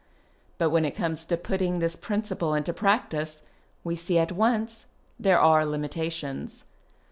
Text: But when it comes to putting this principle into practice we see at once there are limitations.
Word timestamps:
But 0.57 0.71
when 0.71 0.83
it 0.83 0.95
comes 0.95 1.25
to 1.25 1.37
putting 1.37 1.77
this 1.77 1.95
principle 1.95 2.55
into 2.55 2.73
practice 2.73 3.43
we 3.83 3.95
see 3.95 4.17
at 4.17 4.31
once 4.31 4.87
there 5.19 5.39
are 5.39 5.63
limitations. 5.63 6.63